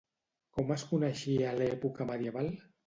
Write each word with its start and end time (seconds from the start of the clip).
Com 0.59 0.73
es 0.77 0.85
coneixia 0.93 1.47
a 1.51 1.55
l'època 1.61 2.11
medieval? 2.13 2.55